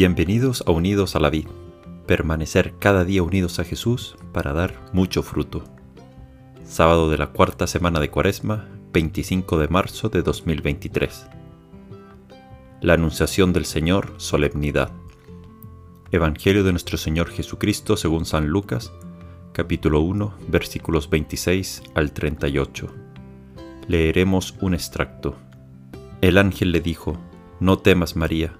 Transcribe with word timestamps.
Bienvenidos 0.00 0.64
a 0.66 0.70
Unidos 0.70 1.14
a 1.14 1.20
la 1.20 1.28
Vid, 1.28 1.46
permanecer 2.06 2.72
cada 2.78 3.04
día 3.04 3.22
unidos 3.22 3.58
a 3.58 3.64
Jesús 3.64 4.16
para 4.32 4.54
dar 4.54 4.80
mucho 4.94 5.22
fruto. 5.22 5.62
Sábado 6.64 7.10
de 7.10 7.18
la 7.18 7.26
cuarta 7.26 7.66
semana 7.66 8.00
de 8.00 8.08
Cuaresma, 8.08 8.66
25 8.94 9.58
de 9.58 9.68
marzo 9.68 10.08
de 10.08 10.22
2023. 10.22 11.26
La 12.80 12.94
Anunciación 12.94 13.52
del 13.52 13.66
Señor, 13.66 14.14
solemnidad. 14.16 14.90
Evangelio 16.10 16.64
de 16.64 16.70
nuestro 16.70 16.96
Señor 16.96 17.28
Jesucristo 17.28 17.98
según 17.98 18.24
San 18.24 18.46
Lucas, 18.46 18.94
capítulo 19.52 20.00
1, 20.00 20.34
versículos 20.48 21.10
26 21.10 21.82
al 21.94 22.12
38. 22.12 22.86
Leeremos 23.86 24.54
un 24.62 24.72
extracto. 24.72 25.36
El 26.22 26.38
ángel 26.38 26.72
le 26.72 26.80
dijo, 26.80 27.18
No 27.60 27.76
temas 27.80 28.16
María, 28.16 28.59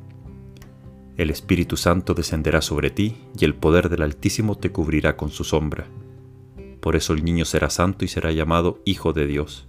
el 1.21 1.29
Espíritu 1.29 1.77
Santo 1.77 2.15
descenderá 2.15 2.61
sobre 2.61 2.89
ti 2.89 3.15
y 3.37 3.45
el 3.45 3.53
poder 3.53 3.89
del 3.89 4.01
Altísimo 4.01 4.57
te 4.57 4.71
cubrirá 4.71 5.17
con 5.17 5.29
su 5.29 5.43
sombra. 5.43 5.87
Por 6.79 6.95
eso 6.95 7.13
el 7.13 7.23
niño 7.23 7.45
será 7.45 7.69
santo 7.69 8.03
y 8.05 8.07
será 8.07 8.31
llamado 8.31 8.81
Hijo 8.85 9.13
de 9.13 9.27
Dios. 9.27 9.67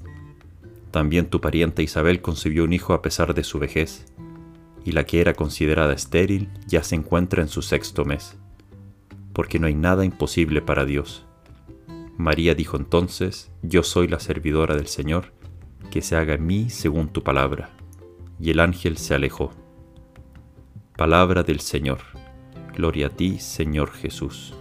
También 0.90 1.26
tu 1.26 1.42
parienta 1.42 1.82
Isabel 1.82 2.22
concibió 2.22 2.64
un 2.64 2.72
hijo 2.72 2.94
a 2.94 3.02
pesar 3.02 3.34
de 3.34 3.44
su 3.44 3.58
vejez, 3.58 4.06
y 4.84 4.92
la 4.92 5.04
que 5.04 5.20
era 5.20 5.34
considerada 5.34 5.92
estéril 5.92 6.48
ya 6.66 6.82
se 6.82 6.94
encuentra 6.94 7.42
en 7.42 7.48
su 7.48 7.60
sexto 7.60 8.06
mes, 8.06 8.38
porque 9.34 9.58
no 9.58 9.66
hay 9.66 9.74
nada 9.74 10.06
imposible 10.06 10.62
para 10.62 10.86
Dios. 10.86 11.26
María 12.16 12.54
dijo 12.54 12.78
entonces, 12.78 13.50
Yo 13.60 13.82
soy 13.82 14.08
la 14.08 14.20
servidora 14.20 14.74
del 14.74 14.86
Señor, 14.86 15.32
que 15.90 16.00
se 16.00 16.16
haga 16.16 16.34
en 16.34 16.46
mí 16.46 16.70
según 16.70 17.08
tu 17.08 17.22
palabra. 17.22 17.70
Y 18.40 18.50
el 18.50 18.60
ángel 18.60 18.96
se 18.96 19.14
alejó. 19.14 19.52
Palabra 20.96 21.42
del 21.42 21.60
Señor. 21.60 22.00
Gloria 22.76 23.06
a 23.06 23.08
ti, 23.08 23.38
Señor 23.38 23.92
Jesús. 23.92 24.52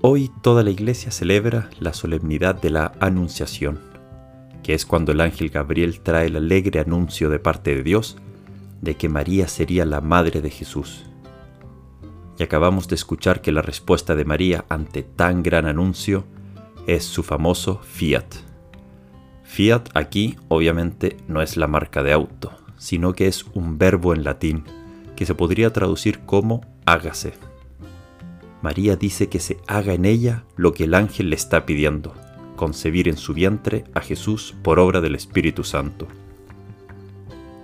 Hoy 0.00 0.30
toda 0.42 0.62
la 0.62 0.70
iglesia 0.70 1.10
celebra 1.10 1.70
la 1.80 1.92
solemnidad 1.92 2.54
de 2.54 2.70
la 2.70 2.92
Anunciación, 3.00 3.80
que 4.62 4.74
es 4.74 4.86
cuando 4.86 5.10
el 5.10 5.20
ángel 5.20 5.50
Gabriel 5.50 6.00
trae 6.00 6.26
el 6.26 6.36
alegre 6.36 6.78
anuncio 6.78 7.30
de 7.30 7.40
parte 7.40 7.74
de 7.74 7.82
Dios 7.82 8.16
de 8.80 8.96
que 8.96 9.08
María 9.08 9.48
sería 9.48 9.84
la 9.84 10.00
madre 10.00 10.40
de 10.40 10.50
Jesús. 10.50 11.04
Y 12.38 12.44
acabamos 12.44 12.86
de 12.86 12.94
escuchar 12.94 13.40
que 13.40 13.50
la 13.50 13.60
respuesta 13.60 14.14
de 14.14 14.24
María 14.24 14.64
ante 14.68 15.02
tan 15.02 15.42
gran 15.42 15.66
anuncio 15.66 16.24
es 16.86 17.04
su 17.04 17.24
famoso 17.24 17.80
fiat. 17.82 18.36
Fiat 19.42 19.88
aquí 19.94 20.36
obviamente 20.46 21.16
no 21.26 21.42
es 21.42 21.56
la 21.56 21.66
marca 21.66 22.04
de 22.04 22.12
auto, 22.12 22.52
sino 22.78 23.14
que 23.14 23.26
es 23.26 23.44
un 23.52 23.78
verbo 23.78 24.14
en 24.14 24.22
latín 24.22 24.64
que 25.16 25.26
se 25.26 25.34
podría 25.34 25.72
traducir 25.72 26.20
como 26.20 26.62
hágase. 26.86 27.34
María 28.62 28.96
dice 28.96 29.28
que 29.28 29.40
se 29.40 29.58
haga 29.66 29.92
en 29.92 30.04
ella 30.04 30.44
lo 30.56 30.72
que 30.72 30.84
el 30.84 30.94
ángel 30.94 31.30
le 31.30 31.36
está 31.36 31.66
pidiendo, 31.66 32.14
concebir 32.56 33.08
en 33.08 33.16
su 33.16 33.34
vientre 33.34 33.84
a 33.94 34.00
Jesús 34.00 34.54
por 34.62 34.78
obra 34.78 35.00
del 35.00 35.14
Espíritu 35.14 35.64
Santo. 35.64 36.06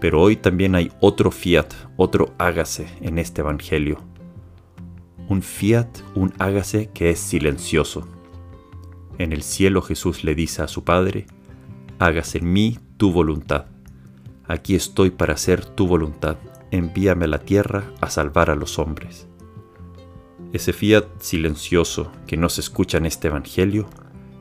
Pero 0.00 0.20
hoy 0.20 0.36
también 0.36 0.74
hay 0.74 0.90
otro 1.00 1.30
fiat, 1.30 1.72
otro 1.96 2.34
hágase 2.38 2.88
en 3.00 3.18
este 3.18 3.42
Evangelio. 3.42 4.00
Un 5.28 5.42
fiat, 5.42 5.88
un 6.14 6.32
hágase 6.38 6.90
que 6.92 7.10
es 7.10 7.20
silencioso. 7.20 8.08
En 9.18 9.32
el 9.32 9.42
cielo 9.42 9.82
Jesús 9.82 10.24
le 10.24 10.34
dice 10.34 10.62
a 10.62 10.68
su 10.68 10.84
Padre, 10.84 11.26
hágase 11.98 12.38
en 12.38 12.52
mí 12.52 12.78
tu 12.96 13.12
voluntad. 13.12 13.66
Aquí 14.46 14.74
estoy 14.74 15.10
para 15.10 15.34
hacer 15.34 15.64
tu 15.64 15.86
voluntad 15.86 16.38
envíame 16.70 17.24
a 17.24 17.28
la 17.28 17.38
tierra 17.38 17.92
a 18.00 18.10
salvar 18.10 18.50
a 18.50 18.54
los 18.54 18.78
hombres. 18.78 19.28
Ese 20.52 20.72
fiat 20.72 21.04
silencioso 21.20 22.10
que 22.26 22.36
no 22.36 22.48
se 22.48 22.60
escucha 22.60 22.98
en 22.98 23.06
este 23.06 23.28
Evangelio 23.28 23.86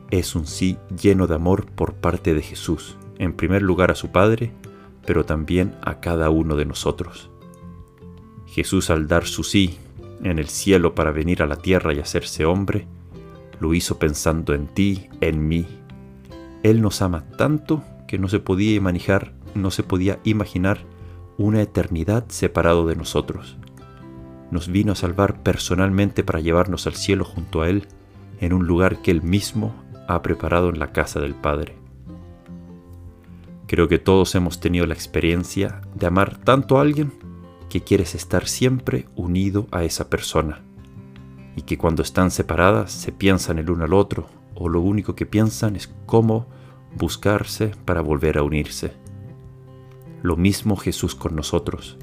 es 0.10 0.36
un 0.36 0.48
sí 0.48 0.78
lleno 1.02 1.28
de 1.28 1.36
amor 1.36 1.66
por 1.66 1.96
parte 1.96 2.34
de 2.34 2.42
Jesús, 2.42 2.98
en 3.18 3.34
primer 3.34 3.62
lugar 3.62 3.92
a 3.92 3.96
su 3.96 4.12
Padre, 4.12 4.54
pero 5.06 5.26
también 5.26 5.76
a 5.82 6.00
cada 6.00 6.30
uno 6.30 6.56
de 6.56 6.66
nosotros. 6.66 7.30
Jesús 8.46 8.90
al 8.90 9.08
dar 9.08 9.26
su 9.26 9.44
sí 9.44 9.78
en 10.24 10.40
el 10.40 10.48
cielo 10.48 10.96
para 10.96 11.12
venir 11.12 11.44
a 11.44 11.46
la 11.46 11.58
tierra 11.58 11.94
y 11.94 12.00
hacerse 12.00 12.46
hombre, 12.46 12.88
lo 13.60 13.74
hizo 13.74 14.00
pensando 14.00 14.54
en 14.54 14.68
ti, 14.68 15.10
en 15.22 15.48
mí. 15.48 15.68
Él 16.64 16.82
nos 16.82 17.02
ama 17.02 17.26
tanto 17.38 17.84
que 18.08 18.18
no 18.18 18.30
se 18.30 18.40
podía 18.40 18.76
imaginar, 18.76 19.34
no 19.56 19.72
se 19.72 19.84
podía 19.84 20.20
imaginar 20.24 20.80
una 21.38 21.62
eternidad 21.62 22.26
separado 22.30 22.88
de 22.88 22.96
nosotros. 22.96 23.58
Nos 24.50 24.70
vino 24.70 24.94
a 24.94 24.96
salvar 24.96 25.44
personalmente 25.44 26.24
para 26.24 26.40
llevarnos 26.40 26.88
al 26.88 26.96
cielo 26.96 27.26
junto 27.26 27.62
a 27.62 27.70
Él, 27.70 27.88
en 28.40 28.54
un 28.54 28.66
lugar 28.66 29.02
que 29.02 29.12
Él 29.12 29.22
mismo 29.22 29.76
ha 30.08 30.22
preparado 30.22 30.70
en 30.70 30.80
la 30.80 30.92
casa 30.92 31.20
del 31.20 31.36
Padre. 31.36 31.76
Creo 33.68 33.88
que 33.88 34.00
todos 34.00 34.34
hemos 34.36 34.60
tenido 34.60 34.88
la 34.88 34.94
experiencia 34.94 35.82
de 35.94 36.08
amar 36.08 36.38
tanto 36.38 36.78
a 36.78 36.82
alguien 36.82 37.12
que 37.70 37.82
quieres 37.82 38.16
estar 38.16 38.48
siempre 38.48 39.08
unido 39.16 39.68
a 39.72 39.84
esa 39.84 40.10
persona, 40.10 40.62
y 41.56 41.64
que 41.64 41.78
cuando 41.78 42.02
están 42.02 42.32
separadas 42.32 42.92
se 42.92 43.12
piensan 43.12 43.60
el 43.60 43.70
uno 43.70 43.84
al 43.84 43.94
otro, 43.94 44.28
o 44.56 44.70
lo 44.70 44.80
único 44.80 45.16
que 45.16 45.26
piensan 45.26 45.76
es 45.76 45.94
cómo 46.06 46.48
buscarse 46.96 47.74
para 47.84 48.02
volver 48.02 48.38
a 48.38 48.44
unirse. 48.44 48.94
Lo 50.28 50.36
mismo 50.36 50.76
Jesús 50.76 51.16
con 51.16 51.38
nosotros. 51.38 51.96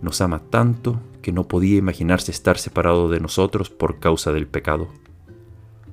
Nos 0.00 0.22
ama 0.22 0.38
tanto 0.38 0.98
que 1.20 1.30
no 1.30 1.46
podía 1.46 1.76
imaginarse 1.76 2.30
estar 2.30 2.56
separado 2.56 3.10
de 3.10 3.20
nosotros 3.20 3.68
por 3.68 3.98
causa 3.98 4.32
del 4.32 4.46
pecado. 4.46 4.88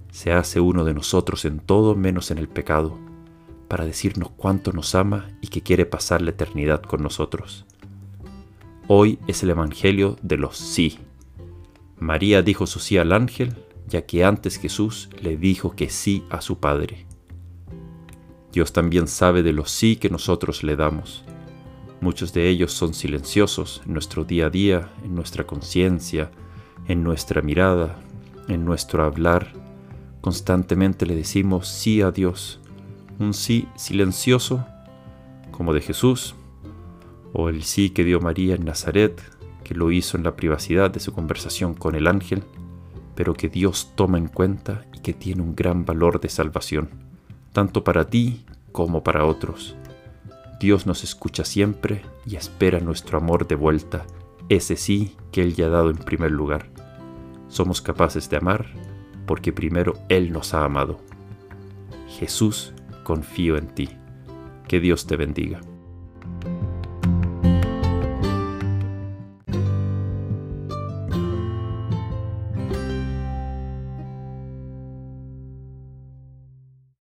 Se 0.09 0.31
hace 0.31 0.61
uno 0.61 0.85
de 0.85 0.93
nosotros 0.93 1.43
en 1.43 1.59
todo 1.59 1.93
menos 1.93 2.31
en 2.31 2.37
el 2.37 2.47
pecado, 2.47 2.97
para 3.67 3.83
decirnos 3.83 4.29
cuánto 4.37 4.71
nos 4.71 4.95
ama 4.95 5.27
y 5.41 5.49
que 5.49 5.61
quiere 5.61 5.85
pasar 5.85 6.21
la 6.21 6.29
eternidad 6.29 6.81
con 6.83 7.03
nosotros. 7.03 7.65
Hoy 8.87 9.19
es 9.27 9.43
el 9.43 9.49
Evangelio 9.49 10.15
de 10.21 10.37
los 10.37 10.55
sí. 10.57 10.99
María 11.99 12.43
dijo 12.43 12.65
su 12.65 12.79
sí 12.79 12.97
al 12.97 13.11
ángel, 13.11 13.57
ya 13.89 14.03
que 14.03 14.23
antes 14.23 14.55
Jesús 14.55 15.09
le 15.21 15.35
dijo 15.35 15.75
que 15.75 15.89
sí 15.89 16.23
a 16.29 16.39
su 16.39 16.59
Padre. 16.59 17.07
Dios 18.53 18.71
también 18.71 19.09
sabe 19.09 19.43
de 19.43 19.51
los 19.51 19.69
sí 19.69 19.97
que 19.97 20.09
nosotros 20.09 20.63
le 20.63 20.77
damos 20.77 21.26
Muchos 22.07 22.31
de 22.31 22.47
ellos 22.47 22.71
son 22.71 22.93
silenciosos 22.93 23.81
en 23.85 23.91
nuestro 23.91 24.23
día 24.23 24.45
a 24.45 24.49
día, 24.49 24.87
en 25.03 25.13
nuestra 25.13 25.45
conciencia, 25.45 26.31
en 26.87 27.03
nuestra 27.03 27.41
mirada, 27.41 27.99
en 28.47 28.63
nuestro 28.63 29.03
hablar. 29.03 29.51
Constantemente 30.21 31.05
le 31.05 31.17
decimos 31.17 31.67
sí 31.67 32.01
a 32.01 32.11
Dios, 32.11 32.61
un 33.19 33.33
sí 33.33 33.67
silencioso 33.75 34.65
como 35.51 35.73
de 35.73 35.81
Jesús, 35.81 36.33
o 37.33 37.49
el 37.49 37.63
sí 37.63 37.89
que 37.89 38.05
dio 38.05 38.21
María 38.21 38.55
en 38.55 38.63
Nazaret, 38.63 39.21
que 39.65 39.75
lo 39.75 39.91
hizo 39.91 40.15
en 40.15 40.23
la 40.23 40.37
privacidad 40.37 40.89
de 40.89 41.01
su 41.01 41.11
conversación 41.11 41.73
con 41.73 41.93
el 41.93 42.07
ángel, 42.07 42.45
pero 43.15 43.33
que 43.33 43.49
Dios 43.49 43.91
toma 43.95 44.17
en 44.17 44.29
cuenta 44.29 44.85
y 44.93 44.99
que 44.99 45.13
tiene 45.13 45.41
un 45.41 45.57
gran 45.57 45.83
valor 45.83 46.21
de 46.21 46.29
salvación, 46.29 46.87
tanto 47.51 47.83
para 47.83 48.09
ti 48.09 48.45
como 48.71 49.03
para 49.03 49.25
otros. 49.25 49.75
Dios 50.59 50.87
nos 50.87 51.03
escucha 51.03 51.45
siempre 51.45 52.01
y 52.25 52.35
espera 52.35 52.79
nuestro 52.79 53.19
amor 53.19 53.47
de 53.47 53.55
vuelta, 53.55 54.05
ese 54.49 54.75
sí 54.75 55.15
que 55.31 55.41
Él 55.41 55.53
ya 55.53 55.67
ha 55.67 55.69
dado 55.69 55.91
en 55.91 55.97
primer 55.97 56.31
lugar. 56.31 56.69
Somos 57.47 57.81
capaces 57.81 58.29
de 58.29 58.37
amar 58.37 58.65
porque 59.27 59.53
primero 59.53 59.93
Él 60.09 60.31
nos 60.31 60.53
ha 60.53 60.63
amado. 60.63 60.99
Jesús, 62.07 62.73
confío 63.03 63.57
en 63.57 63.67
ti. 63.67 63.89
Que 64.67 64.79
Dios 64.79 65.05
te 65.05 65.15
bendiga. 65.15 65.61